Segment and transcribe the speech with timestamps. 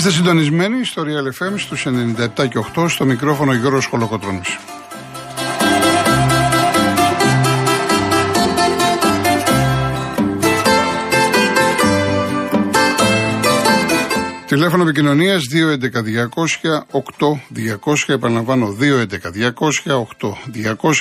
[0.00, 4.58] Είστε συντονισμένοι στο Real FM στους 97 και 8 στο μικρόφωνο Γιώργος Χολοκοτρώνης.
[14.46, 18.04] Τηλέφωνο επικοινωνίας 211-200-8200.
[18.06, 18.76] Επαναλαμβάνω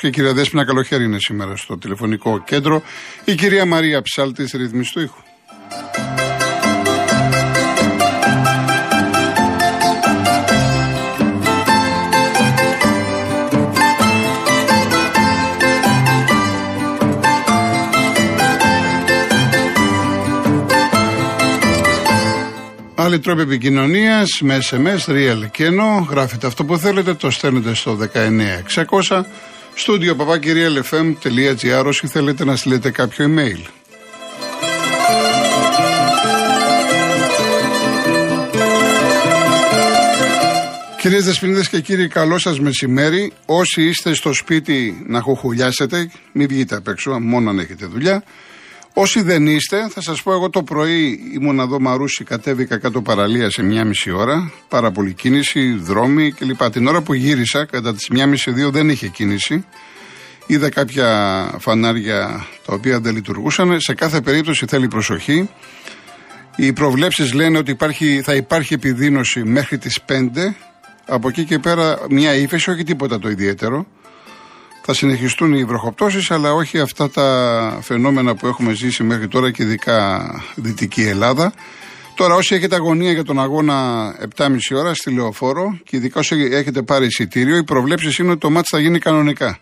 [0.01, 0.09] 211-200-8200.
[0.11, 2.81] Κυρία Δέσπινα, καλοχέρι είναι σήμερα στο τηλεφωνικό κέντρο.
[3.25, 5.19] Η κυρία Μαρία Ψάλτης, ρυθμιστού ήχου.
[23.09, 27.97] Άλλοι τρόποι επικοινωνίας με SMS, real και ενώ γράφετε αυτό που θέλετε, το στέλνετε στο
[29.07, 29.21] 19600
[29.73, 33.69] στούντιο παπάκυριαλfm.gr όσοι θέλετε να στείλετε κάποιο email.
[41.01, 43.31] Κυρίες Δεσποινίδες και κύριοι, καλό σας μεσημέρι.
[43.45, 48.23] Όσοι είστε στο σπίτι να χοχουλιάσετε, μην βγείτε απ' έξω, μόνο αν έχετε δουλειά.
[49.01, 53.49] Όσοι δεν είστε, θα σας πω εγώ το πρωί ήμουν εδώ Μαρούσι, κατέβηκα κάτω παραλία
[53.49, 54.51] σε μία μισή ώρα.
[54.67, 56.69] Πάρα πολύ κίνηση, δρόμοι κλπ.
[56.69, 59.65] Την ώρα που γύρισα, κατά τις μία μισή δύο δεν είχε κίνηση.
[60.47, 61.07] Είδα κάποια
[61.59, 63.79] φανάρια τα οποία δεν λειτουργούσαν.
[63.79, 65.49] Σε κάθε περίπτωση θέλει προσοχή.
[66.55, 70.55] Οι προβλέψεις λένε ότι υπάρχει, θα υπάρχει επιδείνωση μέχρι τις 5.
[71.05, 73.87] Από εκεί και πέρα μια ύφεση, όχι τίποτα το ιδιαίτερο
[74.91, 79.63] θα συνεχιστούν οι βροχοπτώσεις αλλά όχι αυτά τα φαινόμενα που έχουμε ζήσει μέχρι τώρα και
[79.63, 81.53] ειδικά Δυτική Ελλάδα.
[82.15, 83.75] Τώρα όσοι έχετε αγωνία για τον αγώνα
[84.35, 88.49] 7,5 ώρα στη Λεωφόρο και ειδικά όσοι έχετε πάρει εισιτήριο, οι προβλέψεις είναι ότι το
[88.49, 89.59] μάτς θα γίνει κανονικά.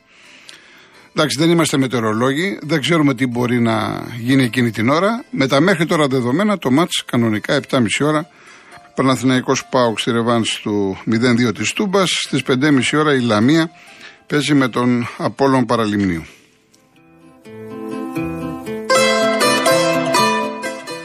[1.16, 5.24] Εντάξει, δεν είμαστε μετεωρολόγοι, δεν ξέρουμε τι μπορεί να γίνει εκείνη την ώρα.
[5.30, 8.30] Με τα μέχρι τώρα δεδομένα, το μάτς κανονικά 7,5 ώρα.
[8.96, 13.72] Παναθηναϊκός Πάουξ στη ρεβάνς του 0-2 της Τούμπας, στις 5,5 ώρα η Λαμία
[14.28, 16.26] παίζει με τον Απόλλων Παραλιμνίου.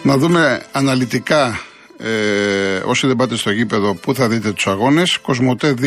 [0.03, 1.61] Να δούμε αναλυτικά
[1.99, 5.19] ε, όσοι δεν πάτε στο γήπεδο πού θα δείτε τους αγώνες.
[5.19, 5.85] Κοσμοτέ 2,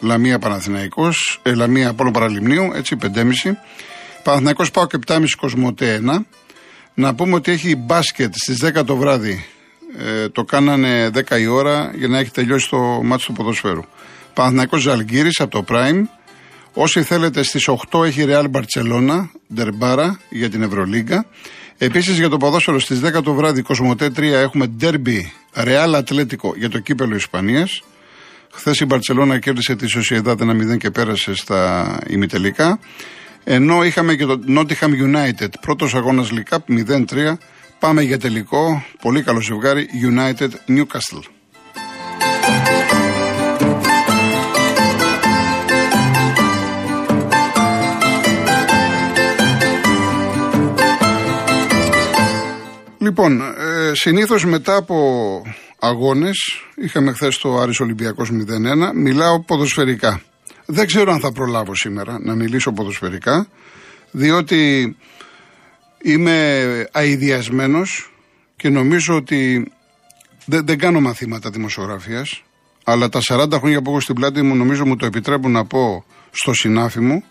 [0.00, 3.56] Λαμία Παναθηναϊκός, ε, Λαμία Απόλλων Παραλιμνίου, έτσι 5,5.
[4.22, 6.26] Παναθηναϊκός πάω και 7,5 Κοσμοτέ 1.
[6.94, 9.46] Να πούμε ότι έχει μπάσκετ στις 10 το βράδυ.
[9.98, 13.82] Ε, το κάνανε 10 η ώρα για να έχει τελειώσει το μάτι του ποδοσφαίρου.
[14.34, 16.02] Παναθηναϊκός Ζαλγκύρης από το Prime.
[16.74, 21.26] Όσοι θέλετε στις 8 έχει Real Barcelona, Ντερμπάρα για την Ευρωλίγκα.
[21.78, 25.20] Επίσης για το ποδόσφαιρο στις 10 το βράδυ, Κοσμοτέ 3 έχουμε Derby
[25.54, 27.82] Real Atletico για το κύπελο Ισπανίας.
[28.52, 32.78] Χθες η Μπαρσελόνα κέρδισε τη Σοσιαδάδ 1-0 και πέρασε στα ημιτελικά.
[33.44, 37.38] Ενώ είχαμε και το Nottingham United, πρώτος αγώνας League 0-3.
[37.78, 38.84] Πάμε για τελικό.
[39.00, 41.22] Πολύ καλό ζευγάρι United Newcastle.
[53.04, 54.96] Λοιπόν, ε, συνήθως μετά από
[55.78, 56.36] αγώνες,
[56.74, 60.22] είχαμε χθες το Άρης Ολυμπιακός 0-1, μιλάω ποδοσφαιρικά.
[60.66, 63.46] Δεν ξέρω αν θα προλάβω σήμερα να μιλήσω ποδοσφαιρικά,
[64.10, 64.96] διότι
[66.02, 68.12] είμαι αειδιασμένος
[68.56, 69.72] και νομίζω ότι
[70.46, 72.42] δεν, δεν κάνω μαθήματα δημοσιογραφίας,
[72.84, 76.04] αλλά τα 40 χρόνια που έχω στην πλάτη μου νομίζω μου το επιτρέπουν να πω
[76.30, 77.24] στο συνάφι μου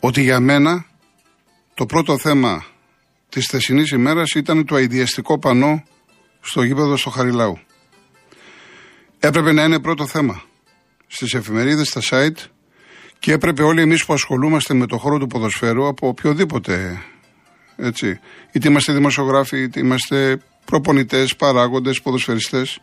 [0.00, 0.86] ότι για μένα
[1.74, 2.64] το πρώτο θέμα
[3.34, 5.84] της θεσινής ημέρας ήταν το αειδιαστικό πανό
[6.40, 7.58] στο γήπεδο στο Χαριλάου.
[9.18, 10.42] Έπρεπε να είναι πρώτο θέμα
[11.06, 12.48] στις εφημερίδες, στα site
[13.18, 17.02] και έπρεπε όλοι εμείς που ασχολούμαστε με το χώρο του ποδοσφαίρου από οποιοδήποτε
[17.76, 18.20] έτσι,
[18.52, 22.80] είτε είμαστε δημοσιογράφοι, είτε είμαστε προπονητές, παράγοντες, ποδοσφαιριστές,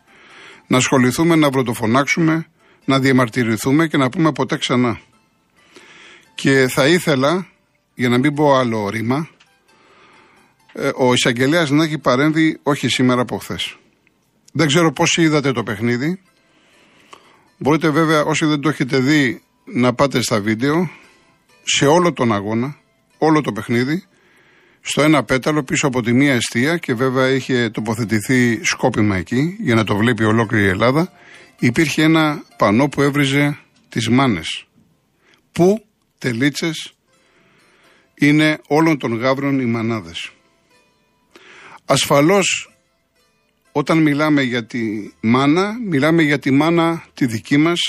[0.67, 2.45] να ασχοληθούμε, να βροτοφωνάξουμε,
[2.85, 4.99] να διαμαρτυρηθούμε και να πούμε ποτέ ξανά.
[6.35, 7.47] Και θα ήθελα,
[7.95, 9.40] για να μην πω άλλο ρήμα, ε,
[10.95, 13.77] ο εισαγγελέας να έχει παρέμβει όχι σήμερα από χθες.
[14.53, 16.21] Δεν ξέρω πόσοι είδατε το παιχνίδι.
[17.57, 20.89] Μπορείτε βέβαια όσοι δεν το έχετε δει να πάτε στα βίντεο
[21.63, 22.77] σε όλο τον αγώνα,
[23.17, 24.03] όλο το παιχνίδι,
[24.81, 29.75] στο ένα πέταλο πίσω από τη μία αιστεία και βέβαια είχε τοποθετηθεί σκόπιμα εκεί για
[29.75, 31.11] να το βλέπει ολόκληρη η Ελλάδα.
[31.59, 33.57] Υπήρχε ένα πανό που έβριζε
[33.89, 34.65] τις μάνες.
[35.51, 35.85] Πού
[36.17, 36.93] τελίτσες
[38.15, 40.31] είναι όλων των γάβρων οι μανάδες.
[41.91, 42.73] Ασφαλώς
[43.71, 47.79] όταν μιλάμε για τη μάνα, μιλάμε για τη μάνα τη δική μας,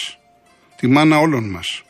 [0.76, 1.82] τη μάνα όλων μας.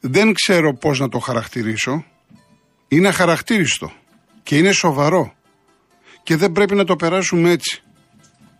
[0.00, 2.04] Δεν ξέρω πώς να το χαρακτηρίσω.
[2.88, 3.92] Είναι αχαρακτήριστο
[4.42, 5.34] και είναι σοβαρό.
[6.22, 7.82] Και δεν πρέπει να το περάσουμε έτσι.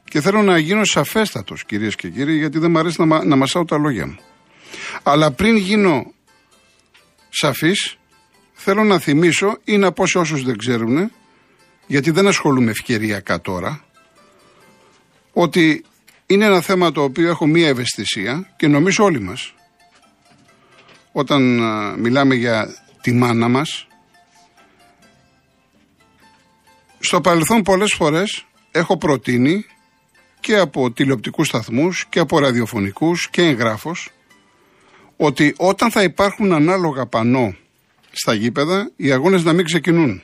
[0.04, 3.64] Και θέλω να γίνω σαφέστατος κυρίες και κύριοι γιατί δεν μου αρέσει να, να μασάω
[3.64, 4.18] τα λόγια μου.
[5.02, 6.12] Αλλά πριν γίνω
[7.28, 7.96] σαφής
[8.68, 11.12] θέλω να θυμίσω ή να πω σε όσους δεν ξέρουν
[11.86, 13.84] γιατί δεν ασχολούμαι ευκαιριακά τώρα
[15.32, 15.84] ότι
[16.26, 19.54] είναι ένα θέμα το οποίο έχω μία ευαισθησία και νομίζω όλοι μας.
[21.12, 21.60] Όταν
[22.00, 22.68] μιλάμε για
[23.00, 23.86] τη μάνα μας
[26.98, 29.64] στο παρελθόν πολλές φορές έχω προτείνει
[30.40, 34.10] και από τηλεοπτικούς σταθμούς και από ραδιοφωνικούς και εγγράφος
[35.16, 37.54] ότι όταν θα υπάρχουν ανάλογα πανό
[38.16, 40.22] στα γήπεδα οι αγώνες να μην ξεκινούν.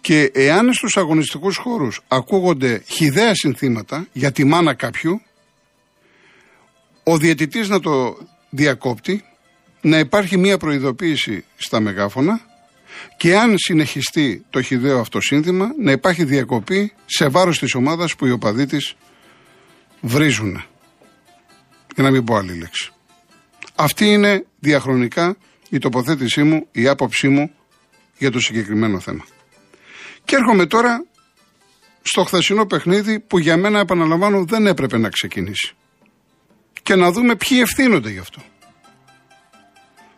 [0.00, 5.20] Και εάν στους αγωνιστικούς χώρους ακούγονται χιδέα συνθήματα για τη μάνα κάποιου,
[7.02, 8.18] ο διαιτητής να το
[8.50, 9.24] διακόπτει,
[9.80, 12.40] να υπάρχει μία προειδοποίηση στα μεγάφωνα
[13.16, 18.26] και αν συνεχιστεί το χιδαίο αυτό σύνθημα, να υπάρχει διακοπή σε βάρος της ομάδας που
[18.26, 18.94] οι οπαδοί της
[20.00, 20.64] βρίζουν.
[21.94, 22.90] Για να μην πω άλλη λέξη.
[23.74, 25.36] Αυτή είναι διαχρονικά
[25.68, 27.50] η τοποθέτησή μου, η άποψή μου
[28.18, 29.24] για το συγκεκριμένο θέμα.
[30.24, 31.04] Και έρχομαι τώρα
[32.02, 35.74] στο χθεσινό παιχνίδι που για μένα επαναλαμβάνω δεν έπρεπε να ξεκινήσει.
[36.82, 38.42] Και να δούμε ποιοι ευθύνονται γι' αυτό.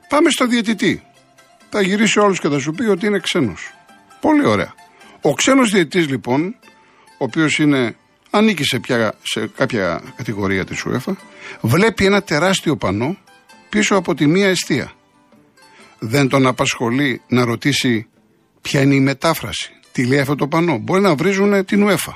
[0.08, 1.02] Πάμε στο διαιτητή.
[1.70, 3.72] Θα γυρίσει όλους και θα σου πει ότι είναι ξένος.
[4.20, 4.74] Πολύ ωραία.
[5.20, 6.56] Ο ξένος διαιτητής λοιπόν,
[7.18, 7.96] ο οποίος είναι,
[8.30, 8.80] ανήκει σε,
[9.22, 11.12] σε κάποια κατηγορία της UEFA,
[11.60, 13.16] βλέπει ένα τεράστιο πανό
[13.68, 14.92] πίσω από τη μία αιστεία.
[15.98, 18.08] Δεν τον απασχολεί να ρωτήσει
[18.62, 20.78] ποια είναι η μετάφραση, τι λέει αυτό το πανό.
[20.78, 22.12] Μπορεί να βρίζουν την UEFA.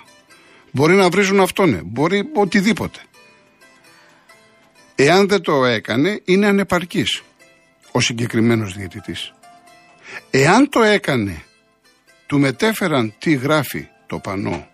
[0.70, 2.98] Μπορεί να βρίζουν αυτόν, μπορεί οτιδήποτε.
[4.94, 7.22] Εάν δεν το έκανε, είναι ανεπαρκής
[7.92, 9.32] ο συγκεκριμένος διαιτητής.
[10.30, 11.42] Εάν το έκανε,
[12.26, 14.68] του μετέφεραν τι γράφει το πανό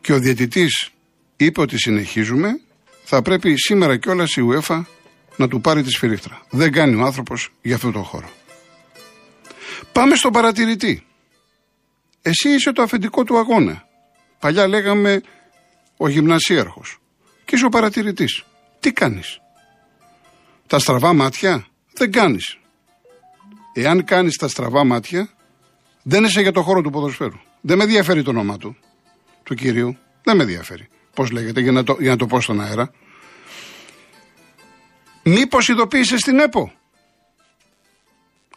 [0.00, 0.90] και ο διαιτητής
[1.36, 2.60] είπε ότι συνεχίζουμε,
[3.04, 4.82] θα πρέπει σήμερα κιόλας η UEFA
[5.36, 6.42] να του πάρει τη σφυρίχτρα.
[6.50, 8.30] Δεν κάνει ο άνθρωπος για αυτό το χώρο.
[9.92, 11.06] Πάμε στον παρατηρητή.
[12.22, 13.88] Εσύ είσαι το αφεντικό του αγώνα.
[14.38, 15.20] Παλιά λέγαμε
[15.96, 16.98] ο γυμνασίαρχος.
[17.44, 18.44] Και είσαι ο παρατηρητής.
[18.80, 19.40] Τι κάνεις;
[20.66, 22.58] Τα στραβά μάτια δεν κάνεις.
[23.72, 25.28] Εάν κάνεις τα στραβά μάτια
[26.02, 27.38] δεν είσαι για το χώρο του ποδοσφαίρου.
[27.60, 28.76] Δεν με ενδιαφέρει το όνομα του,
[29.42, 29.96] του κυρίου.
[30.22, 30.88] Δεν με ενδιαφέρει.
[31.14, 32.90] Πώς λέγεται για να το, για να το πω στον αέρα.
[35.28, 36.72] Μήπως ειδοποίησες την ΕΠΟ;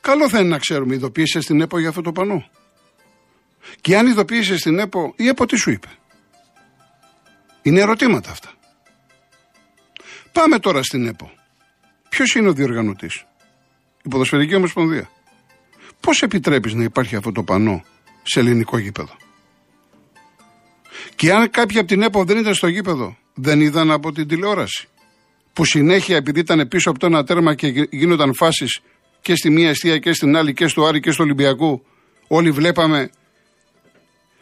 [0.02, 2.50] Καλό θα είναι να ξέρουμε, ειδοποίησες την ΕΠΟ για αυτό το πανό.
[3.82, 5.88] Και αν ειδοποίησες την ΕΠΟ, η ΕΠΟ τι σου είπε;
[7.62, 8.52] Είναι ερωτήματα αυτά.
[10.32, 11.32] Πάμε τώρα στην ΕΠΟ.
[12.10, 13.26] Ποιος είναι ο διοργανωτής,
[14.04, 15.10] η Ποδοσφαιρική Ομοσπονδία.
[16.00, 17.84] Πώς επιτρέπεις να υπάρχει αυτό το πανό
[18.24, 19.16] σε ελληνικό γήπεδο;
[21.16, 24.88] Και αν κάποιοι από την ΕΠΟ δεν ήταν στο γήπεδο, δεν είδαν από την τηλεόραση
[25.60, 28.80] που συνέχεια επειδή ήταν πίσω από το ένα τέρμα και γίνονταν φάσεις
[29.22, 31.86] και στη μία αιστεία και στην άλλη και στο Άρη και στο Ολυμπιακού,
[32.28, 33.10] όλοι βλέπαμε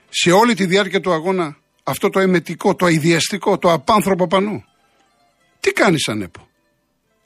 [0.10, 4.66] σε όλη τη διάρκεια του αγώνα αυτό το εμετικό, το αειδιαστικό, το απάνθρωπο πανό.
[5.60, 6.48] Τι κάνεις σαν ΕΠΟ.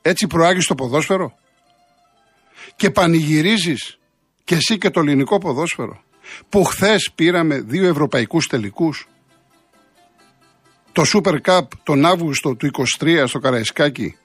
[0.01, 1.33] Έτσι προάγεις το ποδόσφαιρο;
[2.75, 3.97] Και πανηγυρίζεις
[4.43, 6.03] και εσύ και το ελληνικό ποδόσφαιρο.
[6.49, 9.07] Που χθες πήραμε δύο ευρωπαϊκούς τελικούς
[10.91, 12.69] το Super Cup τον Αύγουστο του
[12.99, 14.15] 23 στο Καραϊσκάκι,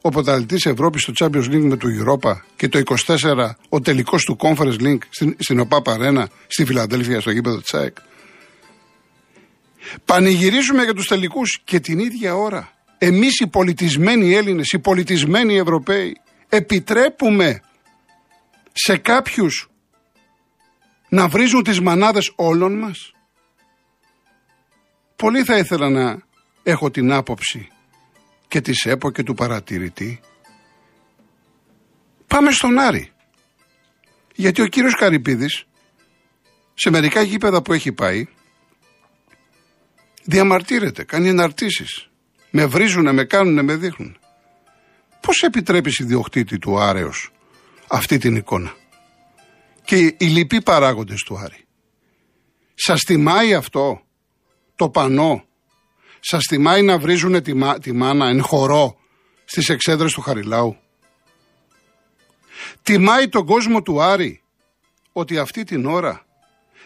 [0.00, 4.36] ο πρωταθλητής Ευρώπης στο Champions League με του Europa και το 24 ο τελικός του
[4.40, 7.96] Conference League στην, στην ΟΠΑΠ Αρένα στη Φιλαδέλφια στο γήπεδο της ΑΕΚ.
[10.04, 16.16] Πανηγυρίζουμε για τους τελικούς και την ίδια ώρα εμείς οι πολιτισμένοι Έλληνες, οι πολιτισμένοι Ευρωπαίοι
[16.48, 17.60] επιτρέπουμε
[18.72, 19.70] σε κάποιους
[21.08, 23.12] να βρίζουν τις μανάδες όλων μας.
[25.16, 26.22] Πολύ θα ήθελα να
[26.62, 27.68] έχω την άποψη
[28.48, 30.20] και της ΕΠΟ και του παρατηρητή.
[32.26, 33.10] Πάμε στον Άρη.
[34.34, 35.64] Γιατί ο κύριος Καρυπίδης
[36.74, 38.26] σε μερικά γήπεδα που έχει πάει
[40.24, 42.08] διαμαρτύρεται, κάνει εναρτήσεις.
[42.50, 44.18] Με βρίζουνε, με κάνουνε, με δείχνουν.
[45.20, 47.30] Πώς επιτρέπεις ιδιοκτήτη του Άρεος
[47.88, 48.74] αυτή την εικόνα;
[49.84, 51.66] Και οι λοιποί παράγοντες του Άρη.
[52.74, 54.05] Σας τιμάει αυτό;
[54.76, 55.44] Το πανό.
[56.20, 58.96] Σας θυμάει να βρίζουν τη, τη μάνα εν χορό
[59.44, 60.76] στις εξέδρες του Χαριλάου.
[62.82, 64.42] Τιμάει τον κόσμο του Άρη
[65.12, 66.26] ότι αυτή την ώρα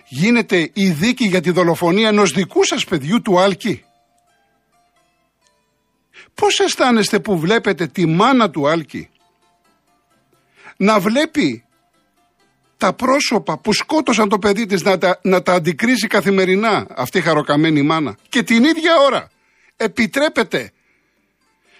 [0.09, 3.85] γίνεται η δίκη για τη δολοφονία ενός δικού σας παιδιού του Άλκη.
[6.35, 9.09] Πώς αισθάνεστε που βλέπετε τη μάνα του Άλκη
[10.76, 11.64] να βλέπει
[12.80, 17.20] τα πρόσωπα που σκότωσαν το παιδί της να τα, να τα αντικρίσει καθημερινά αυτή η
[17.20, 18.16] χαροκαμένη μάνα.
[18.28, 19.30] Και την ίδια ώρα
[19.76, 20.72] επιτρέπεται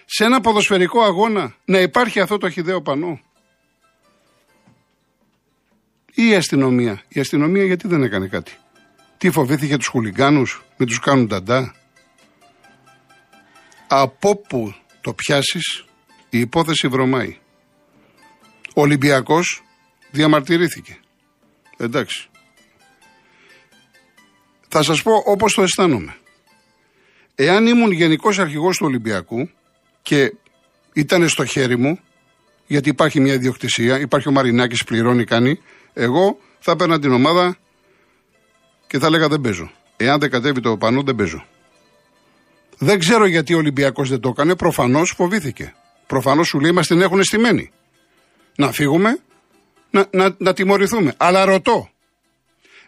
[0.05, 3.19] σε ένα ποδοσφαιρικό αγώνα να υπάρχει αυτό το χιδαίο πανό.
[6.13, 7.01] Ή η αστυνομία.
[7.07, 8.57] Η αστυνομία γιατί δεν έκανε κάτι;
[9.17, 11.75] Τι φοβήθηκε τους χουλιγκάνους, με τους κάνουν ταντά.
[13.87, 15.85] Από που το πιάσεις
[16.29, 17.37] η υπόθεση βρωμάει.
[18.75, 19.63] Ο Ολυμπιακός
[20.11, 20.99] διαμαρτυρήθηκε.
[21.77, 22.29] Εντάξει.
[24.67, 26.15] Θα σας πω όπως το αισθάνομαι.
[27.35, 29.49] Εάν ήμουν γενικός αρχηγός του Ολυμπιακού
[30.01, 30.33] και
[30.93, 31.99] ήταν στο χέρι μου,
[32.67, 35.59] γιατί υπάρχει μια ιδιοκτησία, υπάρχει ο Μαρινάκης πληρώνει, κάνει,
[35.93, 37.57] εγώ θα έπαιρνα την ομάδα
[38.87, 39.71] και θα έλεγα δεν παίζω.
[39.97, 41.45] Εάν δεν κατέβει το πανό δεν παίζω.
[42.77, 45.75] Δεν ξέρω γιατί ο Ολυμπιακός δεν το έκανε, προφανώς φοβήθηκε.
[46.07, 47.71] Προφανώς σου λέει μας την έχουν στημένη.
[48.55, 49.19] Να φύγουμε,
[49.91, 51.13] να, να, να τιμωρηθούμε.
[51.17, 51.89] Αλλά ρωτώ,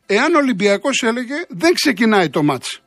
[0.06, 2.82] εάν ο Ολυμπιακός έλεγε δεν ξεκινάει το μάτς.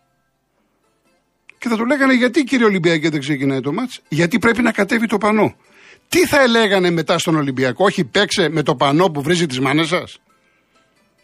[1.58, 5.06] Και θα του λέγανε γιατί κύριε Ολυμπιακέ δεν ξεκινάει το μάτς; Γιατί πρέπει να κατέβει
[5.06, 5.56] το πανό.
[6.08, 9.88] Τι θα έλεγανε μετά στον Ολυμπιακό, Όχι παίξε με το πανό που βρίζει τις μάνες
[9.88, 10.18] σας.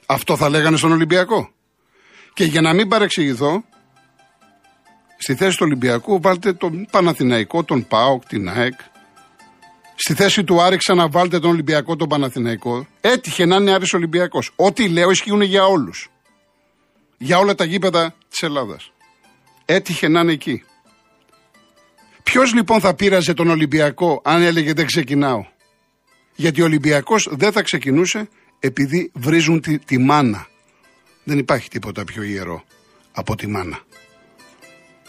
[0.07, 1.53] Αυτό θα λέγανε στον Ολυμπιακό.
[2.35, 3.65] Και για να μην παρεξηγηθώ,
[5.17, 8.81] στη θέση του Ολυμπιακού βάλτε τον Παναθηναϊκό, τον ΠΑΟΚ, την ΑΕΚ.
[9.95, 12.87] Στη θέση του Άρη ξαναβάλτε τον Ολυμπιακό, τον Παναθηναϊκό.
[13.01, 14.53] Έτυχε να είναι Άρης Ολυμπιακός.
[14.57, 16.09] Ό,τι λέω ισχύουν για όλους.
[17.19, 18.93] Για όλα τα γήπεδα της Ελλάδας.
[19.65, 20.65] Έτυχε να είναι εκεί.
[22.23, 25.45] Ποιος λοιπόν θα πείραζε τον Ολυμπιακό αν έλεγε δεν ξεκινάω.
[26.35, 30.47] Γιατί ο Ολυμπιακός δεν θα ξεκινούσε επειδή βρίζουν τη, τη μάνα.
[31.25, 32.65] Δεν υπάρχει τίποτα πιο ιερό
[33.13, 33.79] από τη μάνα.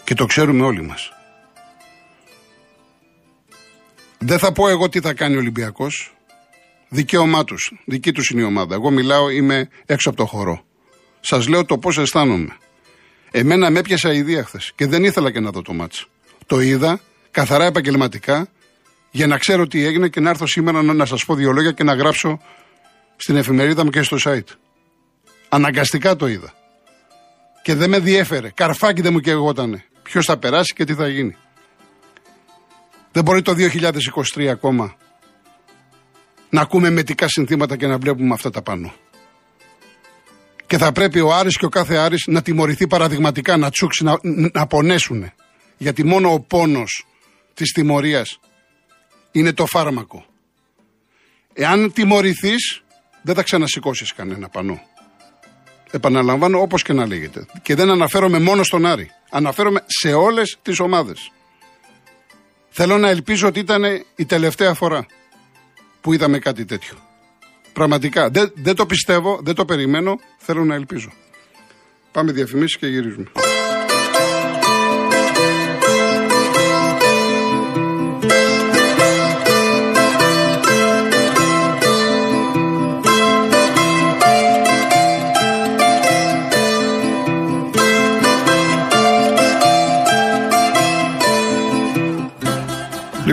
[0.04, 1.12] Και το ξέρουμε όλοι μας.
[4.26, 6.16] Δεν θα πω εγώ τι θα κάνει ο Ολυμπιακός.
[6.90, 7.74] Δικαίωμά τους.
[7.86, 8.76] Δική τους είναι η ομάδα.
[8.76, 10.64] Εγώ μιλάω, είμαι έξω από το χώρο.
[11.20, 12.58] Σας λέω το πώς αισθάνομαι.
[13.32, 16.08] Εμένα με έπιασε αηδία χθες και δεν ήθελα και να δω το μάτσο.
[16.46, 17.00] Το είδα
[17.32, 18.48] καθαρά επαγγελματικά
[19.12, 21.72] για να ξέρω τι έγινε και να έρθω σήμερα να, να σας πω δύο λόγια
[21.72, 22.40] και να γράψω
[23.16, 24.56] στην εφημερίδα μου και στο site.
[25.50, 26.54] Αναγκαστικά το είδα.
[27.64, 28.50] Και δεν με διέφερε.
[28.50, 29.84] Καρφάκι δεν μου καιγότανε.
[30.04, 31.36] Ποιος θα περάσει και τι θα γίνει.
[33.14, 33.54] Δεν μπορεί το
[34.36, 34.96] 2023 ακόμα
[36.50, 38.94] να ακούμε μετικά συνθήματα και να βλέπουμε αυτά τα πάνω.
[40.66, 44.20] Και θα πρέπει ο Άρης και ο κάθε Άρης να τιμωρηθεί παραδειγματικά, να τσούξει, να,
[44.54, 45.32] να πονέσουν.
[45.78, 47.08] Γιατί μόνο ο πόνος
[47.54, 48.40] της τιμωρίας
[49.32, 50.26] είναι το φάρμακο.
[51.54, 52.84] Εάν τιμωρηθείς,
[53.22, 54.82] δεν θα ξανασηκώσεις κανένα πανό.
[55.92, 57.46] Επαναλαμβάνω όπως και να λέγεται.
[57.62, 59.12] Και δεν αναφέρομαι μόνο στον Άρη.
[59.30, 61.32] Αναφέρομαι σε όλες τις ομάδες.
[62.76, 63.84] Θέλω να ελπίζω ότι ήταν
[64.16, 65.06] η τελευταία φορά
[66.02, 66.96] που είδαμε κάτι τέτοιο.
[67.74, 68.30] Πραγματικά.
[68.30, 70.20] Δεν, δεν το πιστεύω, δεν το περιμένω.
[70.38, 71.12] Θέλω να ελπίζω.
[72.12, 73.32] Πάμε διαφημίσεις και γυρίζουμε.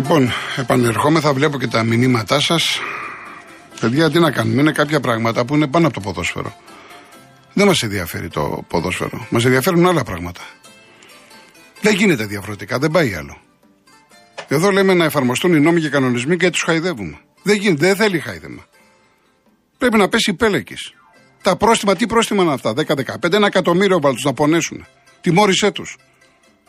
[0.00, 2.80] Λοιπόν, επανερχόμεθα, βλέπω και τα μηνύματά σας.
[3.80, 6.56] Παιδιά, τι να κάνουμε, είναι κάποια πράγματα που είναι πάνω από το ποδόσφαιρο.
[7.52, 9.26] Δεν μας ενδιαφέρει το ποδόσφαιρο.
[9.30, 10.40] Μας ενδιαφέρουν άλλα πράγματα.
[11.80, 13.40] Δεν γίνεται διαφορετικά, δεν πάει άλλο.
[14.48, 17.18] Εδώ λέμε να εφαρμοστούν οι νόμοι και οι κανονισμοί και τους χαϊδεύουμε.
[17.42, 18.66] Δεν γίνεται, δεν θέλει χάιδεμα.
[19.78, 20.92] Πρέπει να πέσει πέλεκης.
[21.42, 24.86] Τα πρόστιμα, τι πρόστιμα είναι αυτά, 10-15, ένα εκατομμύριο βάλτους να πονέσουν.
[25.20, 25.96] Τιμώρησέ τους.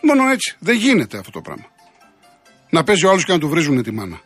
[0.02, 0.56] Μόνο έτσι.
[0.60, 1.66] Δεν γίνεται αυτό το πράγμα
[2.72, 4.22] να παίζει ο άλλος και να του βρίζουν τη μάνα.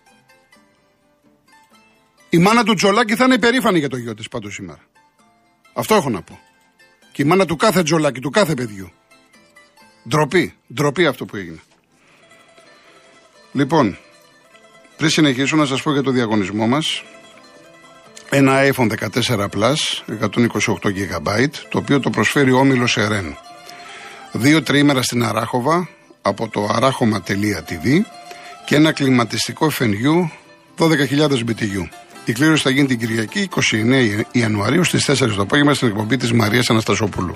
[2.30, 4.80] Η μάνα του Τζολάκη θα είναι υπερήφανη για το γιο της πάντως σήμερα.
[5.74, 6.40] Αυτό έχω να πω.
[7.12, 8.92] Και η μάνα του κάθε Τζολάκη, του κάθε παιδιού.
[10.10, 10.54] Ντροπή.
[10.74, 11.60] Ντροπή αυτό που έγινε.
[13.52, 13.98] Λοιπόν,
[14.98, 17.04] πριν συνεχίσω να σας πω για το διαγωνισμό μας.
[18.30, 19.76] Ένα iPhone 14 Plus,
[20.08, 23.38] 128 GB, το οποίο το προσφέρει ο Όμιλος Ερέν.
[24.32, 25.90] Δύο τριήμερα στην Αράχοβα,
[26.22, 28.02] από το αράχωμα.tv
[28.66, 30.30] και ένα κλιματιστικό FNU
[30.78, 31.88] 12.000 BTU.
[32.26, 36.32] Η κλήρωση θα γίνει την Κυριακή 29 Ιανουαρίου στις 4 το απόγευμα στην εκπομπή της
[36.32, 37.36] Μαρίας Αναστασόπουλου.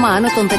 [0.00, 0.52] άνω των 18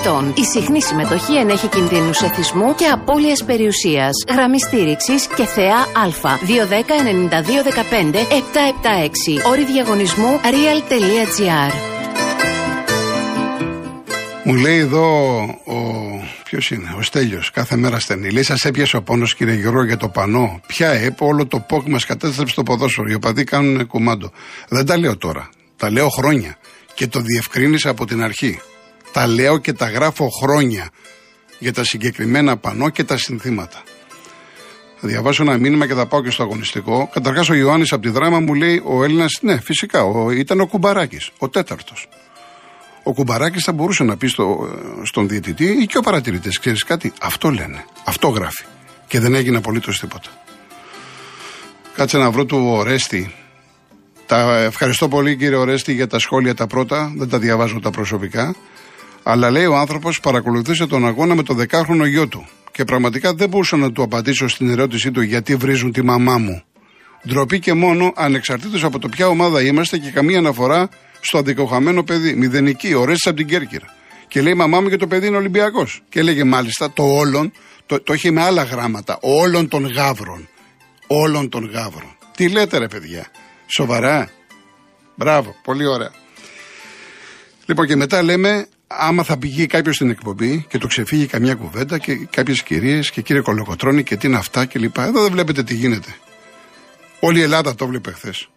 [0.00, 0.32] ετών.
[0.36, 4.10] Η συχνή συμμετοχή ενέχει κινδύνους εθισμού και απώλειας περιουσίας.
[4.28, 6.38] Γραμμή στήριξης και θεά Α.
[6.46, 8.18] 210 9215
[9.44, 9.50] 776.
[9.50, 11.72] Όρη διαγωνισμού real.gr.
[14.44, 15.06] Μου λέει εδώ
[15.64, 16.04] ο.
[16.44, 18.30] Ποιος είναι, ο Στέλιος, κάθε μέρα στενή.
[18.30, 20.60] Λέει, σας έπιασε ο πόνος, κύριε Γιώργο, για το πανό.
[20.66, 23.08] Ποια ΕΠ, όλο το πόκ μας κατέστρεψε στο ποδόσφαιρο.
[23.08, 24.30] Οι οπαδοί κάνουν κουμάντο.
[24.68, 25.48] Δεν τα λέω τώρα.
[25.76, 26.56] Τα λέω χρόνια.
[26.94, 28.60] Και το διευκρίνησα από την αρχή.
[29.14, 30.88] Τα λέω και τα γράφω χρόνια
[31.58, 33.82] για τα συγκεκριμένα πανό και τα συνθήματα.
[34.96, 37.08] Θα διαβάσω ένα μήνυμα και θα πάω και στο αγωνιστικό.
[37.12, 40.66] Καταρχάς, ο Ιωάννης από τη δράμα μου λέει: Ο Έλληνας, ναι, φυσικά, ο, ήταν ο
[40.66, 42.08] Κουμπαράκης, ο τέταρτος.
[43.02, 44.68] Ο Κουμπαράκης θα μπορούσε να πει στο,
[45.02, 47.84] στον διαιτητή ή και ο παρατηρητή: Ξέρεις κάτι, αυτό λένε.
[48.04, 48.64] Αυτό γράφει.
[49.06, 50.28] Και δεν έγινε απολύτως τίποτα.
[51.94, 53.34] Κάτσε να βρω του Ορέστη.
[54.26, 57.12] Τα ευχαριστώ πολύ κύριε Ορέστη για τα σχόλια τα πρώτα.
[57.16, 58.54] Δεν τα διαβάζω τα προσωπικά.
[59.26, 62.46] Αλλά λέει ο άνθρωπος παρακολουθούσε τον αγώνα με το δεκάχρονο γιο του.
[62.72, 66.62] Και πραγματικά δεν μπορούσα να του απαντήσω στην ερώτησή του γιατί βρίζουν τη μαμά μου.
[67.28, 70.88] Ντροπή και μόνο ανεξαρτήτως από το ποια ομάδα είμαστε και καμία αναφορά
[71.20, 72.34] στο αδικοχαμένο παιδί.
[72.34, 73.86] Μηδενική, ωραίε από την Κέρκυρα.
[74.28, 76.02] Και λέει μαμά μου και το παιδί είναι Ολυμπιακός.
[76.08, 77.52] Και έλεγε μάλιστα το όλον,
[77.86, 80.48] το, το έχει με άλλα γράμματα, όλων των γάβρων.
[81.06, 82.16] Όλων των γάβρων.
[82.36, 83.26] Τι λέτε ρε παιδιά,
[83.66, 84.30] σοβαρά.
[85.14, 86.10] Μπράβο, πολύ ωραία.
[87.66, 88.66] Λοιπόν και μετά λέμε
[88.98, 93.22] άμα θα πηγεί κάποιος στην εκπομπή και το ξεφύγει καμιά κουβέντα και κάποιες κυρίες και
[93.22, 94.98] κύριε Κολοκοτρόνη και τι είναι αυτά κλπ.
[94.98, 96.14] Εδώ δεν βλέπετε τι γίνεται.
[97.20, 98.48] Όλη η Ελλάδα το βλέπει χθες.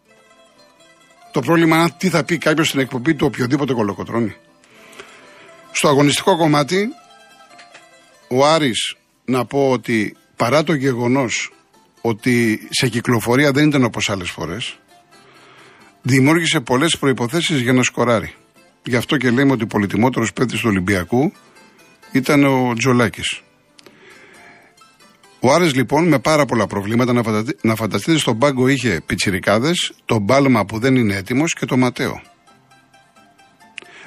[1.32, 4.36] Το πρόβλημα είναι τι θα πει κάποιος στην εκπομπή του οποιοδήποτε Κολοκοτρόνη.
[5.72, 6.88] Στο αγωνιστικό κομμάτι,
[8.28, 11.52] ο Άρης να πω ότι παρά το γεγονός
[12.02, 14.78] ότι σε κυκλοφορία δεν ήταν όπως άλλες φορές,
[16.02, 18.36] δημιούργησε πολλές προϋποθέσεις για να σκοράρει.
[18.88, 21.32] Γι' αυτό και λέμε ότι ο πολυτιμότερος παίκτης του Ολυμπιακού
[22.12, 23.42] ήταν ο Τζολάκης.
[25.40, 30.22] Ο Άρης λοιπόν με πάρα πολλά προβλήματα να, να φανταστείτε στον πάγκο είχε πιτσιρικάδες, τον
[30.22, 32.22] Μπάλμα που δεν είναι έτοιμος και το Ματέο.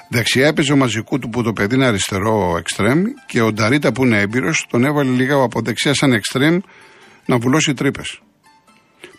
[0.08, 4.04] Δεξιά έπαιζε ο μαζικού του που το παιδί είναι αριστερό εξτρέμ και ο Νταρίτα που
[4.04, 6.58] είναι έμπειρος τον έβαλε λίγα από δεξιά σαν εξτρέμ
[7.26, 8.20] να βουλώσει τρύπες.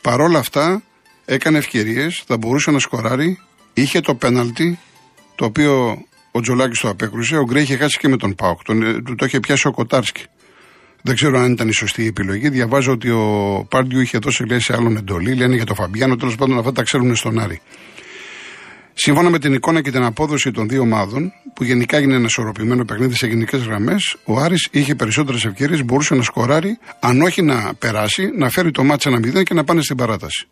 [0.01, 0.83] Παρόλα αυτά
[1.25, 3.39] έκανε ευκαιρίες, θα μπορούσε να σκοράρει,
[3.73, 4.79] είχε το πέναλτι
[5.41, 6.01] το οποίο
[6.31, 7.37] ο Τζολάκης το απέκρουσε.
[7.37, 8.63] Ο Γκρέ είχε χάσει και με τον Πάοκ.
[8.63, 10.23] Τον, ε, το είχε πιάσει ο Κοτάρσκι.
[11.01, 12.49] Δεν ξέρω αν ήταν η σωστή επιλογή.
[12.49, 15.35] Διαβάζω ότι ο Πάρντιου είχε δώσει λέει σε άλλον εντολή.
[15.35, 16.15] Λένε για το Φαμπιάνο.
[16.15, 17.61] Τέλος πάντων αυτά τα ξέρουν στον Άρη.
[18.93, 22.85] Σύμφωνα με την εικόνα και την απόδοση των δύο ομάδων, που γενικά έγινε ένα ισορροπημένο
[22.85, 27.73] παιχνίδι σε γενικές γραμμές, ο Άρης είχε περισσότερες ευκαιρίες, μπορούσε να σκοράρει, αν όχι να
[27.79, 30.47] περάσει, να φέρει το μάτσα ένα 0 και να πάνε στην παράταση.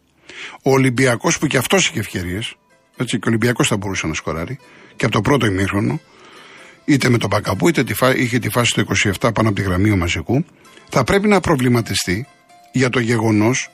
[0.64, 2.56] Ο Ολυμπιακός, που και αυτός είχε ευκαιρίες,
[3.00, 4.60] έτσι, και ο Ολυμπιακός θα μπορούσε να σκοράρει,
[4.96, 6.00] και από το πρώτο ημίχρονο,
[6.86, 7.84] είτε με τον Πακαπού, είτε
[8.16, 8.86] είχε τη φάση του
[9.20, 10.46] 27 πάνω από τη γραμμή ο Μαζικού,
[10.90, 12.28] θα πρέπει να προβληματιστεί
[12.72, 13.70] για το γεγονός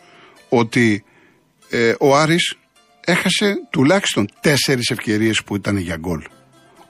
[0.49, 1.03] ότι
[1.69, 2.57] ε, ο Άρης
[3.05, 6.23] έχασε τουλάχιστον τέσσερις ευκαιρίες που ήταν για γκολ.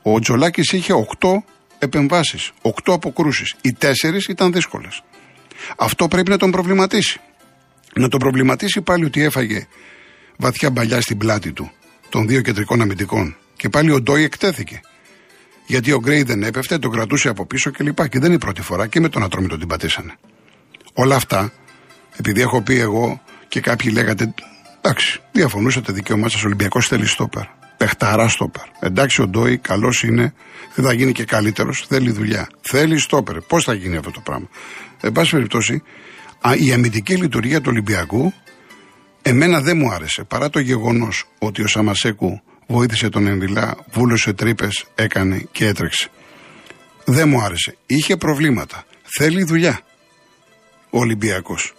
[0.02, 1.44] Ο Τζολάκης είχε οκτώ
[1.80, 3.56] επεμβάσεις, οκτώ αποκρούσεις.
[3.62, 5.04] Οι τέσσερις ήταν δύσκολες.
[5.78, 7.20] Αυτό πρέπει να τον προβληματίσει.
[7.94, 9.68] Να τον προβληματίσει πάλι ότι έφαγε
[10.38, 11.72] βαθιά μπαλιά στην πλάτη του
[12.16, 13.36] των δύο κεντρικών αμυντικών.
[13.56, 14.82] Και πάλι ο Ντόι εκτέθηκε.
[15.66, 18.02] Γιατί ο Γκρέι δεν έπεφτε, τον κρατούσε από πίσω κλπ.
[18.02, 20.14] Και, και δεν είναι η πρώτη φορά και με τον Ατρόμητο την πατήσανε.
[20.94, 21.52] Όλα αυτά,
[22.18, 24.34] επειδή έχω πει εγώ και κάποιοι λέγατε,
[24.82, 27.44] εντάξει, διαφωνούσατε δικαίωμά σας, Ολυμπιακός θέλει στόπερ.
[27.78, 28.64] Πεχταρά στόπερ.
[28.80, 30.34] Εντάξει, ο Ντόι καλός είναι,
[30.76, 32.50] δεν θα γίνει και καλύτερος, θέλει δουλειά.
[32.62, 33.42] Θέλει στόπερ.
[33.42, 34.48] Πώς θα γίνει αυτό το πράγμα.
[35.02, 35.84] Εν πάση περιπτώσει,
[36.58, 38.34] η αμυντική λειτουργία του Ολυμπιακού
[39.28, 40.24] εμένα δεν μου άρεσε.
[40.24, 46.10] Παρά το γεγονός ότι ο Σαμασέκου βοήθησε τον Εμβιλά, βούλωσε τρύπες, έκανε και έτρεξε.
[47.06, 47.78] Δεν μου άρεσε.
[47.86, 48.84] Είχε προβλήματα.
[49.04, 49.80] Θέλει δουλειά.
[50.90, 51.74] Ο Ολυμπιακός.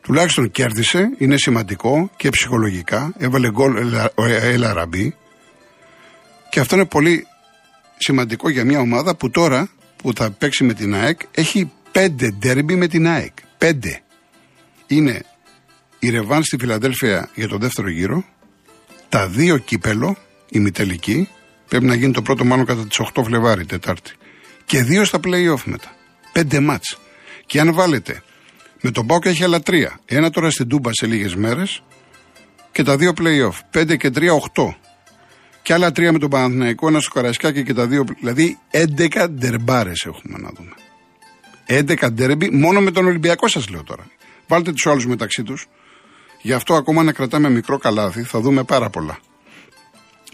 [0.00, 3.12] Τουλάχιστον κέρδισε, είναι σημαντικό και ψυχολογικά.
[3.18, 5.16] Έβαλε γκολ ο Ελαραμπή.
[6.50, 7.26] Και αυτό είναι πολύ
[7.98, 12.74] σημαντικό για μια ομάδα που τώρα που θα παίξει με την ΑΕΚ έχει πέντε ντέρμπι
[12.74, 13.32] με την ΑΕΚ.
[13.58, 14.00] Πέντε.
[14.86, 15.22] Είναι
[16.02, 18.24] η Ρεβάνς στη Φιλαδέλφια για το δεύτερο γύρο,
[19.08, 20.16] τα δύο κύπελο,
[20.50, 21.28] η μητελική,
[21.72, 24.12] Πρέπει να γίνει το πρώτο μάλλον κατά τις 8 Φλεβάρι, Τετάρτη.
[24.64, 25.96] Και δύο στα playoff μετά.
[26.32, 26.98] Πέντε μάτς.
[27.46, 28.22] Και αν βάλετε
[28.80, 30.00] με τον Πάοκ έχει άλλα τρία.
[30.04, 31.82] Ένα τώρα στην Τούμπα σε λίγες μέρες
[32.72, 33.58] και τα δύο playoff.
[33.70, 34.76] Πέντε και τρία, οχτώ.
[35.62, 38.04] Και άλλα τρία με τον Παναθηναϊκό, ένα στο Καρασκάκι και τα δύο.
[38.20, 40.74] Δηλαδή 11 ντερμπάρες έχουμε να δούμε.
[41.66, 44.06] 11 ντερμπι μόνο με τον Ολυμπιακό σας λέω τώρα.
[44.46, 45.66] Βάλτε τους άλλους μεταξύ τους.
[46.42, 49.18] Γι' αυτό ακόμα να κρατάμε μικρό καλάθι θα δούμε πάρα πολλά.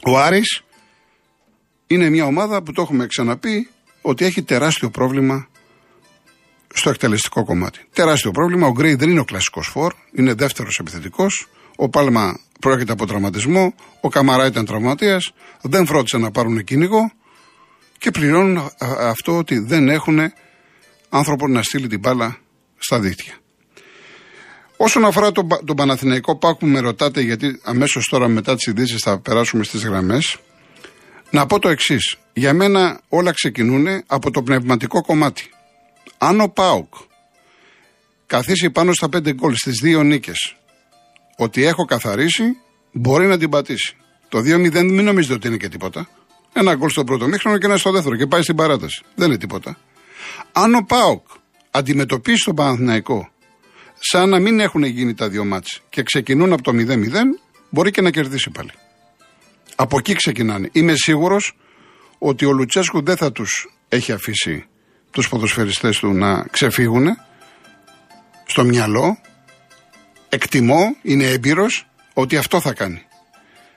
[0.05, 0.63] Ο Άρης
[1.87, 3.69] είναι μια ομάδα που το έχουμε ξαναπεί
[4.03, 5.49] ότι έχει τεράστιο πρόβλημα
[6.75, 7.81] στο εκτελεστικό κομμάτι.
[7.93, 8.67] Τεράστιο πρόβλημα.
[8.67, 11.47] Ο Γκρέι δεν είναι ο κλασικός φόρ, είναι δεύτερος επιθετικός.
[11.77, 13.75] Ο Πάλμα προέρχεται από τραυματισμό.
[14.01, 15.33] Ο Καμαρά ήταν τραυματίας.
[15.63, 17.13] Δεν φρόντισαν να πάρουν κυνηγό
[17.99, 20.19] και πληρώνουν αυτό ότι δεν έχουν
[21.09, 22.39] άνθρωπο να στείλει την μπάλα
[22.79, 23.35] στα δίκτυα.
[24.81, 29.19] Όσον αφορά τον, τον Παναθηναϊκό Πάκου, με ρωτάτε γιατί αμέσως τώρα μετά τις ειδήσεις θα
[29.21, 30.37] περάσουμε στις γραμμές.
[31.31, 32.17] Να πω το εξής.
[32.33, 35.51] Για μένα όλα ξεκινούν από το πνευματικό κομμάτι.
[36.19, 36.95] Αν ο Πάουκ
[38.27, 40.57] καθίσει πάνω στα πέντε γκολ στις δύο νίκες,
[41.37, 42.45] ότι έχω καθαρίσει,
[42.93, 43.97] μπορεί να την πατήσει.
[44.29, 46.09] Το 2-0 μην νομίζετε ότι είναι και τίποτα.
[46.53, 49.03] Ένα γκολ στο πρώτο μήχρονο και ένα στο δεύτερο και πάει στην παράταση.
[49.15, 49.79] Δεν είναι τίποτα.
[50.53, 51.27] Αν ο Πάουκ
[51.71, 53.29] αντιμετωπίσει τον Παναθηναϊκό
[53.99, 57.11] σαν να μην έχουν γίνει τα δύο μάτς και ξεκινούν από το 0-0,
[57.71, 58.71] μπορεί και να κερδίσει πάλι.
[59.77, 60.69] Από εκεί ξεκινάνε.
[60.73, 61.57] Είμαι σίγουρος
[62.19, 64.67] ότι ο Λουτσέσκου δεν θα τους έχει αφήσει
[65.11, 67.07] τους ποδοσφαιριστές του να ξεφύγουν
[68.47, 69.19] στο μυαλό.
[70.29, 73.03] Εκτιμώ, είναι έμπειρος, ότι αυτό θα κάνει.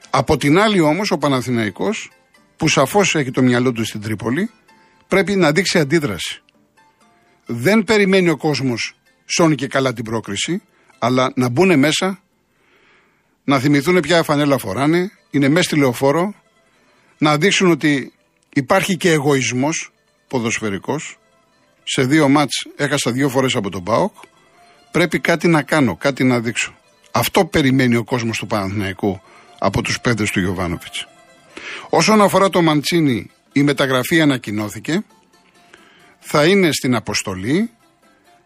[0.10, 2.12] Από την άλλη όμως ο Παναθηναϊκός,
[2.58, 4.50] που σαφώς έχει το μυαλό του στην Τρίπολη,
[5.08, 6.42] πρέπει να δείξει αντίδραση.
[7.46, 10.62] Δεν περιμένει ο κόσμος σώνει και καλά την πρόκριση,
[11.00, 12.22] αλλά να μπουν μέσα,
[13.44, 16.34] να θυμηθούν ποια φανέλα φοράνε, είναι μέσα στη λεωφόρο,
[17.18, 18.14] να δείξουν ότι
[18.54, 19.92] υπάρχει και εγωισμός
[20.28, 21.20] ποδοσφαιρικός,
[21.84, 24.14] σε δύο μάτς έχασα δύο φορές από τον ΠΑΟΚ,
[24.92, 26.76] πρέπει κάτι να κάνω, κάτι να δείξω.
[27.12, 29.22] Αυτό περιμένει ο κόσμος του Παναθηναϊκού
[29.60, 31.08] από τους πέδες του Γιωβάνοβιτς.
[31.90, 35.04] Όσον αφορά το Μαντσίνη, η μεταγραφή ανακοινώθηκε,
[36.20, 37.70] θα είναι στην αποστολή,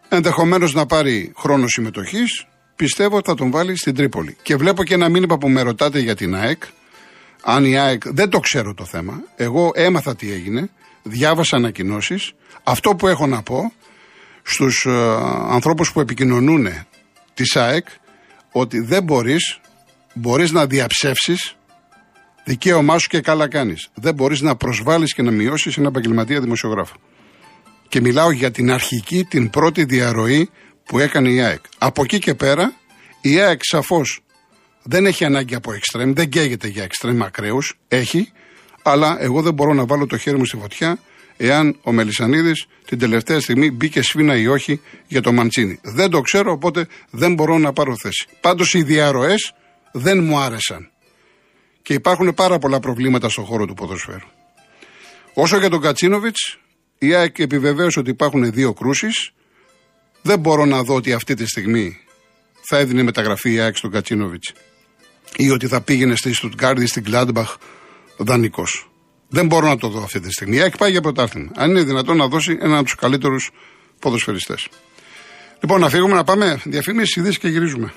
[0.08, 4.36] ενδεχομένως να πάρει χρόνο συμμετοχής, πιστεύω θα τον βάλει στην Τρίπολη.
[4.42, 6.62] Και βλέπω και ένα μήνυμα που με ρωτάτε για την ΑΕΚ,
[7.42, 10.70] αν η ΑΕΚ, δεν το ξέρω το θέμα, εγώ έμαθα τι έγινε,
[11.02, 12.32] διάβασα ανακοινώσεις.
[12.62, 13.72] Αυτό που έχω να πω
[14.42, 14.90] στους ε,
[15.48, 16.68] ανθρώπους που επικοινωνούν
[17.34, 17.86] της ΑΕΚ,
[18.52, 19.60] ότι δεν μπορείς,
[20.14, 21.56] μπορείς να διαψεύσεις
[22.44, 23.88] δικαίωμά σου και καλά κάνεις.
[23.94, 26.94] Δεν μπορείς να προσβάλλεις και να μειώσεις ένα επαγγελματία δημοσιογράφο.
[27.88, 30.50] Και μιλάω για την αρχική, την πρώτη διαρροή
[30.84, 31.60] που έκανε η ΑΕΚ.
[31.78, 32.74] Από εκεί και πέρα,
[33.20, 34.20] η ΑΕΚ σαφώς
[34.82, 38.32] δεν έχει ανάγκη από εξτρέμ, δεν καίγεται για εξτρέμ ακραίους, έχει,
[38.82, 40.98] αλλά εγώ δεν μπορώ να βάλω το χέρι μου στη φωτιά
[41.36, 45.78] εάν ο Μελισανίδης την τελευταία στιγμή μπήκε σφίνα ή όχι για το Μαντσίνη.
[45.82, 48.26] Δεν το ξέρω, οπότε δεν μπορώ να πάρω θέση.
[48.40, 49.54] Πάντως οι διαρροές
[49.92, 50.90] δεν μου άρεσαν.
[51.82, 54.26] Και υπάρχουν πάρα πολλά προβλήματα στον χώρο του ποδοσφαίρου.
[55.34, 56.58] Όσο για τον Κατσίνοβιτς,
[56.98, 59.30] η ΑΕΚ επιβεβαίωσε ότι υπάρχουν δύο κρούσεις.
[60.22, 61.98] Δεν μπορώ να δω ότι αυτή τη στιγμή
[62.68, 64.52] θα έδινε μεταγραφή η ΑΕΚ στον Κατσίνοβιτς
[65.36, 67.56] ή ότι θα πήγαινε στη Στουτγκάρδη, στην Κλάντμπαχ
[68.16, 68.90] δανεικός.
[69.28, 70.56] Δεν μπορώ να το δω αυτή τη στιγμή.
[70.56, 71.50] Η ΑΕΚ πάει για πρωτάθλημα.
[71.54, 73.50] Αν είναι δυνατόν να δώσει έναν από τους καλύτερους
[74.00, 74.68] ποδοσφαιριστές.
[75.60, 77.92] Λοιπόν, να φύγουμε να πάμε διαφήμιση, ειδήσεις και γυρίζουμε.